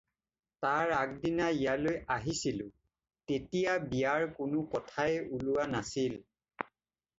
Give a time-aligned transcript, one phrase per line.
[0.65, 6.19] তাৰ আগ দিনা ইয়ালৈ আহিছিলোঁ তেতিয়া বিয়াৰ কোনো কথাই ওলোৱা নাছিল।